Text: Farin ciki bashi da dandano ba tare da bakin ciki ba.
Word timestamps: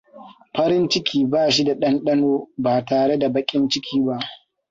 Farin 0.55 0.87
ciki 0.89 1.25
bashi 1.31 1.63
da 1.65 1.75
dandano 1.75 2.47
ba 2.57 2.85
tare 2.85 3.17
da 3.19 3.29
bakin 3.29 3.69
ciki 3.69 4.01
ba. 4.05 4.19